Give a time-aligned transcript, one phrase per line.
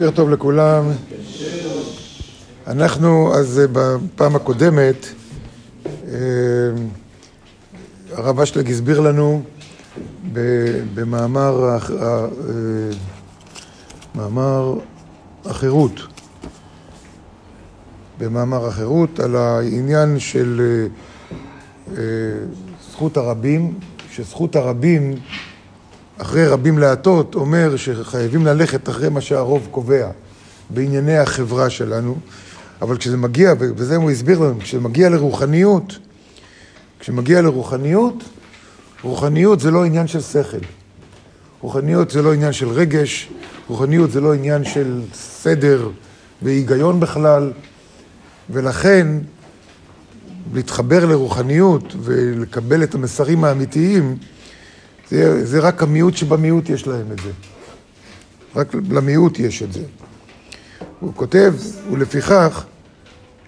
[0.00, 0.84] בוקר טוב לכולם.
[2.66, 5.06] אנחנו, אז בפעם הקודמת,
[8.12, 9.42] הרב אשלג הסביר לנו
[10.94, 11.78] במאמר
[14.14, 14.74] מאמר
[15.44, 16.00] החירות,
[18.18, 20.60] במאמר החירות, על העניין של
[22.90, 23.78] זכות הרבים,
[24.10, 25.14] שזכות הרבים
[26.18, 30.08] אחרי רבים להטות, אומר שחייבים ללכת אחרי מה שהרוב קובע
[30.70, 32.16] בענייני החברה שלנו,
[32.82, 35.98] אבל כשזה מגיע, וזה הוא הסביר לנו, כשזה מגיע לרוחניות,
[37.00, 38.24] כשמגיע לרוחניות,
[39.02, 40.58] רוחניות זה לא עניין של שכל.
[41.60, 43.28] רוחניות זה לא עניין של רגש,
[43.68, 45.88] רוחניות זה לא עניין של סדר
[46.42, 47.52] והיגיון בכלל,
[48.50, 49.06] ולכן
[50.54, 54.16] להתחבר לרוחניות ולקבל את המסרים האמיתיים,
[55.10, 57.30] זה, זה רק המיעוט שבמיעוט יש להם את זה.
[58.56, 59.82] רק למיעוט יש את זה.
[61.00, 61.54] הוא כותב,
[61.92, 62.64] ולפיכך,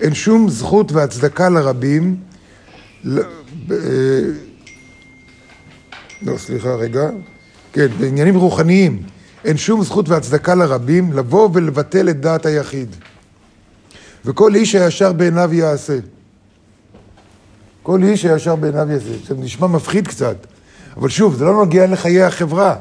[0.00, 2.16] אין שום זכות והצדקה לרבים,
[3.04, 3.18] ל...
[3.70, 3.76] אה,
[6.22, 7.08] לא, סליחה רגע,
[7.72, 9.02] כן, בעניינים רוחניים,
[9.44, 12.96] אין שום זכות והצדקה לרבים לבוא ולבטל את דעת היחיד.
[14.24, 15.98] וכל איש הישר בעיניו יעשה.
[17.82, 19.12] כל איש הישר בעיניו יעשה.
[19.28, 20.36] זה נשמע מפחיד קצת.
[20.96, 22.74] אבל שוב, זה לא נוגע לחיי החברה.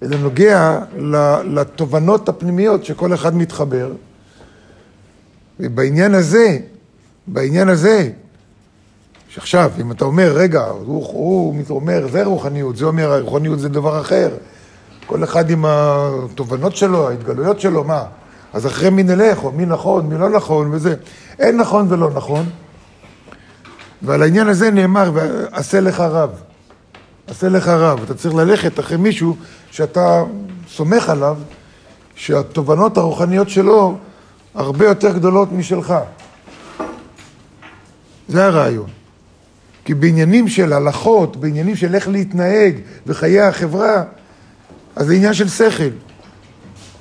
[0.00, 0.78] זה נוגע
[1.44, 3.92] לתובנות הפנימיות שכל אחד מתחבר.
[5.60, 6.58] ובעניין הזה,
[7.26, 8.10] בעניין הזה,
[9.28, 14.00] שעכשיו, אם אתה אומר, רגע, הוא, הוא אומר, זה רוחניות, זה אומר, רוחניות זה דבר
[14.00, 14.30] אחר.
[15.06, 18.04] כל אחד עם התובנות שלו, ההתגלויות שלו, מה?
[18.52, 20.94] אז אחרי מי נלך, או מי נכון, מי לא נכון, וזה.
[21.38, 22.46] אין נכון ולא נכון.
[24.02, 26.30] ועל העניין הזה נאמר, ועשה לך רב.
[27.26, 28.02] עשה לך רב.
[28.02, 29.36] אתה צריך ללכת אחרי מישהו
[29.70, 30.24] שאתה
[30.70, 31.36] סומך עליו,
[32.14, 33.98] שהתובנות הרוחניות שלו
[34.54, 35.94] הרבה יותר גדולות משלך.
[38.28, 38.86] זה הרעיון.
[39.84, 42.74] כי בעניינים של הלכות, בעניינים של איך להתנהג
[43.06, 44.04] בחיי החברה,
[44.96, 45.90] אז זה עניין של שכל.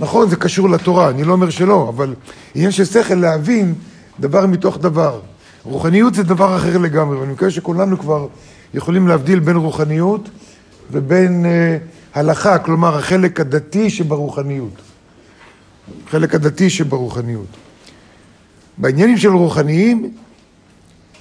[0.00, 2.14] נכון, זה קשור לתורה, אני לא אומר שלא, אבל
[2.54, 3.74] עניין של שכל להבין
[4.20, 5.20] דבר מתוך דבר.
[5.62, 8.26] רוחניות זה דבר אחר לגמרי, ואני מקווה שכולנו כבר
[8.74, 10.28] יכולים להבדיל בין רוחניות
[10.92, 14.72] ובין uh, הלכה, כלומר החלק הדתי שברוחניות.
[16.06, 17.46] החלק הדתי שברוחניות.
[18.78, 20.14] בעניינים של רוחניים,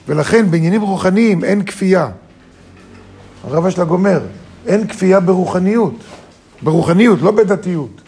[0.07, 2.09] ולכן בעניינים רוחניים אין כפייה.
[3.43, 4.21] הרב אשלג אומר,
[4.65, 5.93] אין כפייה ברוחניות.
[6.61, 8.01] ברוחניות, לא בדתיות.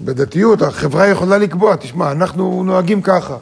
[0.00, 3.36] בדתיות החברה יכולה לקבוע, תשמע, אנחנו נוהגים ככה.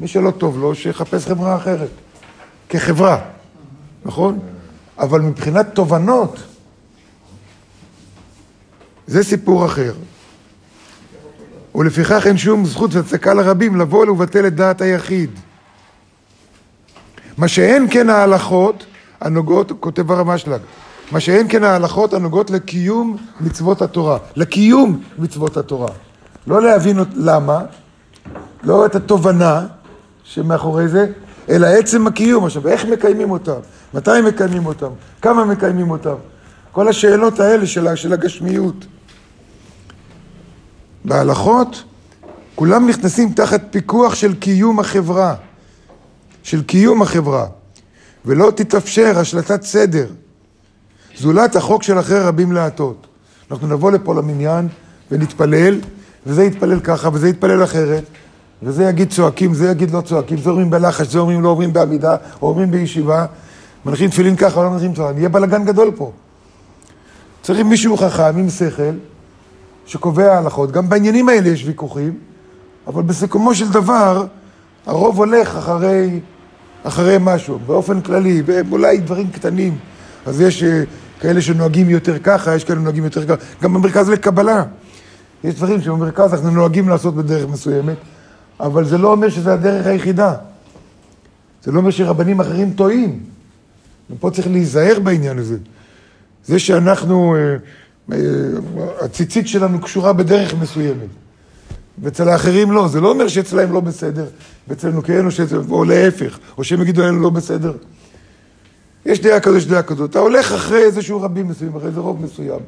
[0.00, 1.88] מי שלא טוב לו, שיחפש חברה אחרת.
[2.68, 3.18] כחברה,
[4.04, 4.38] נכון?
[4.98, 6.38] אבל מבחינת תובנות,
[9.06, 9.92] זה סיפור אחר.
[11.74, 15.30] ולפיכך אין שום זכות והצדקה לרבים לבוא ולבטל את דעת היחיד.
[17.38, 18.86] מה שאין כן ההלכות
[19.20, 20.60] הנוגעות, כותב הרב אשלג,
[21.12, 25.88] מה שאין כן ההלכות הנוגעות לקיום מצוות התורה, לקיום מצוות התורה.
[26.46, 27.60] לא להבין למה,
[28.62, 29.66] לא את התובנה
[30.24, 31.06] שמאחורי זה,
[31.48, 32.44] אלא עצם הקיום.
[32.44, 33.60] עכשיו, איך מקיימים אותם?
[33.94, 34.90] מתי מקיימים אותם?
[35.22, 36.14] כמה מקיימים אותם?
[36.72, 38.86] כל השאלות האלה של, של הגשמיות.
[41.04, 41.84] בהלכות,
[42.54, 45.34] כולם נכנסים תחת פיקוח של קיום החברה,
[46.42, 47.46] של קיום החברה,
[48.24, 50.06] ולא תתאפשר השלטת סדר,
[51.16, 53.06] זולת החוק של אחרי רבים להטות.
[53.50, 54.68] אנחנו נבוא לפה למניין
[55.10, 55.80] ונתפלל,
[56.26, 58.04] וזה יתפלל ככה וזה יתפלל אחרת,
[58.62, 62.16] וזה יגיד צועקים, זה יגיד לא צועקים, זה אומרים בלחש, זה אומרים לא אומרים בעמידה,
[62.42, 63.26] או אומרים בישיבה,
[63.86, 66.12] מנחים תפילין ככה, לא מנחים תפילין, יהיה בלאגן גדול פה.
[67.42, 68.92] צריך מישהו חכם עם שכל,
[69.86, 70.70] שקובע הלכות.
[70.70, 72.18] גם בעניינים האלה יש ויכוחים,
[72.86, 74.26] אבל בסיכומו של דבר,
[74.86, 76.20] הרוב הולך אחרי,
[76.82, 79.78] אחרי משהו, באופן כללי, ואולי דברים קטנים.
[80.26, 80.82] אז יש אה,
[81.20, 83.46] כאלה שנוהגים יותר ככה, יש כאלה שנוהגים יותר ככה.
[83.62, 84.62] גם במרכז לקבלה.
[85.44, 87.96] יש דברים שבמרכז אנחנו נוהגים לעשות בדרך מסוימת,
[88.60, 90.34] אבל זה לא אומר שזו הדרך היחידה.
[91.62, 93.20] זה לא אומר שרבנים אחרים טועים.
[94.10, 95.56] ופה צריך להיזהר בעניין הזה.
[96.44, 97.56] זה שאנחנו, אה,
[98.12, 98.18] אה,
[99.00, 101.08] הציצית שלנו קשורה בדרך מסוימת,
[102.02, 104.26] ואצל האחרים לא, זה לא אומר שאצלהם לא בסדר,
[104.68, 107.72] ואצלנו כן, או, שזה, או להפך, או שהם יגידו לנו לא בסדר.
[109.06, 110.04] יש דעה כזו, יש דעה כזו.
[110.04, 112.60] אתה הולך אחרי איזשהו רבים מסוים, אחרי איזה רוב מסוים.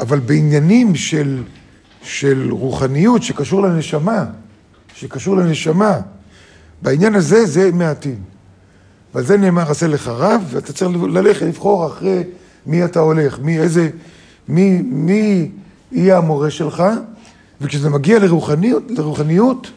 [0.00, 1.42] אבל בעניינים של...
[2.10, 4.24] של רוחניות שקשור לנשמה,
[4.94, 6.00] שקשור לנשמה.
[6.82, 8.18] בעניין הזה, זה מעטים.
[9.14, 12.22] ועל זה נאמר, עשה לך רב, ואתה צריך ללכת, לבחור אחרי
[12.66, 13.90] מי אתה הולך, מי, איזה,
[14.48, 15.50] מי, מי
[15.92, 16.82] יהיה המורה שלך,
[17.60, 19.70] וכשזה מגיע לרוחניות, לרוחניות,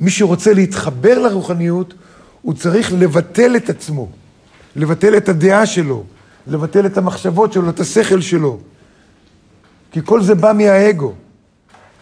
[0.00, 1.94] מי שרוצה להתחבר לרוחניות,
[2.42, 4.08] הוא צריך לבטל את עצמו,
[4.76, 6.04] לבטל את הדעה שלו,
[6.46, 8.58] לבטל את המחשבות שלו, את השכל שלו.
[9.94, 11.12] כי כל זה בא מהאגו.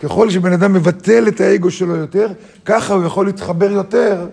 [0.03, 2.27] ככל שבן אדם מבטל את האגו שלו יותר,
[2.65, 4.29] ככה הוא יכול להתחבר יותר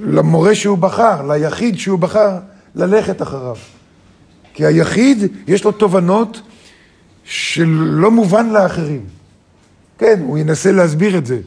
[0.00, 2.38] למורה שהוא בחר, ליחיד שהוא בחר
[2.74, 3.56] ללכת אחריו.
[4.54, 6.40] כי היחיד, יש לו תובנות
[7.24, 9.04] שלא מובן לאחרים.
[9.98, 11.40] כן, הוא ינסה להסביר את זה.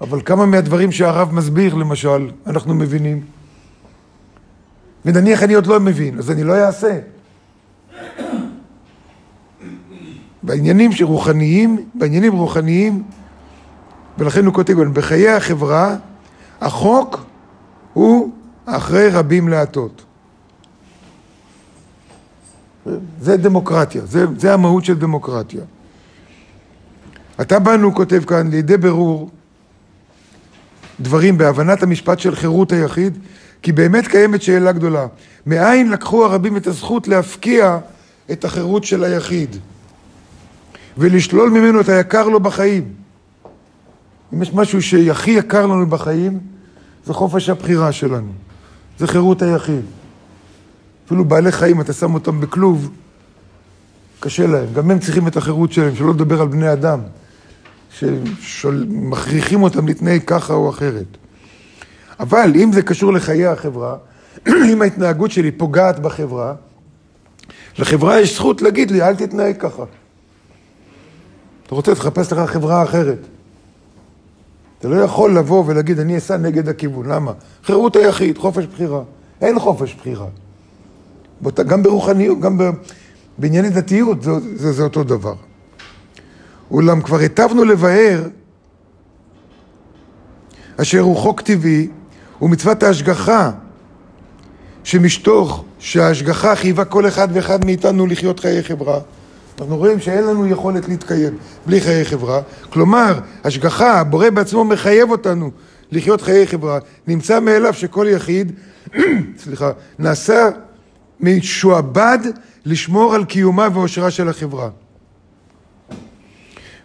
[0.00, 3.24] אבל כמה מהדברים שהרב מסביר, למשל, אנחנו מבינים.
[5.04, 6.98] ונניח אני עוד לא מבין, אז אני לא אעשה.
[10.42, 13.02] בעניינים רוחניים, בעניינים רוחניים,
[14.18, 15.96] ולכן הוא כותב, בחיי החברה,
[16.60, 17.24] החוק
[17.92, 18.32] הוא
[18.66, 20.04] אחרי רבים להטות.
[23.20, 25.60] זה דמוקרטיה, זה, זה המהות של דמוקרטיה.
[27.40, 29.30] אתה בנו, הוא כותב כאן, לידי ברור
[31.00, 33.18] דברים בהבנת המשפט של חירות היחיד,
[33.62, 35.06] כי באמת קיימת שאלה גדולה.
[35.46, 37.78] מאין לקחו הרבים את הזכות להפקיע
[38.32, 39.56] את החירות של היחיד
[40.98, 42.92] ולשלול ממנו את היקר לו בחיים?
[44.34, 46.38] אם יש משהו שהכי יקר לנו בחיים,
[47.04, 48.32] זה חופש הבחירה שלנו,
[48.98, 49.84] זה חירות היחיד.
[51.06, 52.90] אפילו בעלי חיים, אתה שם אותם בכלוב,
[54.20, 54.66] קשה להם.
[54.74, 57.00] גם הם צריכים את החירות שלהם, שלא לדבר על בני אדם,
[58.40, 61.16] שמכריחים אותם להתנהג ככה או אחרת.
[62.20, 63.96] אבל אם זה קשור לחיי החברה,
[64.72, 66.54] אם ההתנהגות שלי פוגעת בחברה,
[67.78, 69.84] לחברה יש זכות להגיד לי, אל תתנהג ככה.
[71.66, 73.18] אתה רוצה, תחפש לך חברה אחרת.
[74.78, 77.06] אתה לא יכול לבוא ולהגיד, אני אסע נגד הכיוון.
[77.06, 77.32] למה?
[77.64, 79.02] חירות היחיד, חופש בחירה.
[79.40, 80.26] אין חופש בחירה.
[81.56, 82.58] גם ברוחניות, גם
[83.38, 85.34] בענייני דתיות, זה, זה, זה אותו דבר.
[86.70, 88.22] אולם כבר היטבנו לבאר
[90.76, 91.88] אשר הוא חוק טבעי
[92.42, 93.50] ומצוות ההשגחה
[94.84, 98.98] שמשתוך שההשגחה חייבה כל אחד ואחד מאיתנו לחיות חיי חברה.
[99.60, 101.36] אנחנו רואים שאין לנו יכולת להתקיים
[101.66, 102.40] בלי חיי חברה.
[102.70, 105.50] כלומר, השגחה, הבורא בעצמו מחייב אותנו
[105.92, 106.78] לחיות חיי חברה.
[107.06, 108.52] נמצא מאליו שכל יחיד,
[109.42, 110.48] סליחה, נעשה
[111.20, 112.18] משועבד
[112.64, 114.68] לשמור על קיומה ואושרה של החברה.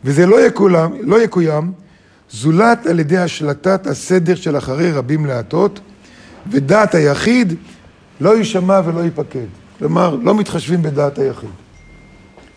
[0.03, 1.71] וזה לא יקוים, לא יקוים
[2.31, 5.79] זולת על ידי השלטת הסדר של אחרי רבים להטות,
[6.51, 7.53] ודעת היחיד
[8.21, 9.45] לא יישמע ולא ייפקד.
[9.79, 11.50] כלומר, לא מתחשבים בדעת היחיד.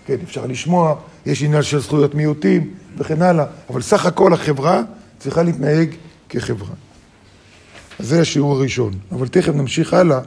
[0.07, 0.95] כן, אפשר לשמוע,
[1.27, 4.83] יש עניין של זכויות מיעוטים וכן הלאה, אבל סך הכל החברה
[5.19, 5.89] צריכה להתנהג
[6.29, 6.75] כחברה.
[7.99, 8.93] אז זה השיעור הראשון.
[9.13, 10.21] אבל תכף נמשיך הלאה.